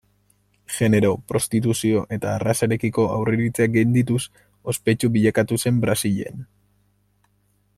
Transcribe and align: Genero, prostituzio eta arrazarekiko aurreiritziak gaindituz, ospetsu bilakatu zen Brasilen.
Genero, 0.75 1.09
prostituzio 1.31 1.99
eta 2.17 2.31
arrazarekiko 2.37 3.05
aurreiritziak 3.17 3.75
gaindituz, 3.75 4.23
ospetsu 4.73 5.11
bilakatu 5.19 5.61
zen 5.67 5.83
Brasilen. 5.85 6.45